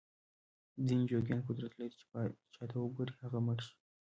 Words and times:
ځینې 0.85 1.03
جوګیان 1.09 1.41
قدرت 1.47 1.71
لري 1.75 1.91
چې 1.99 2.03
چاته 2.53 2.75
وګوري 2.79 3.13
هغه 3.23 3.39
مړ 3.45 3.57
شي. 3.65 3.73